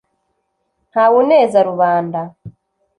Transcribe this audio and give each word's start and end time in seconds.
ntawe 0.89 1.15
uneza 1.23 1.59
rubanda 1.69 2.21